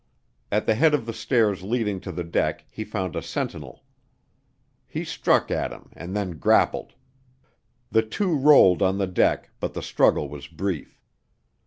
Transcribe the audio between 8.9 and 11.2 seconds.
the deck, but the struggle was brief.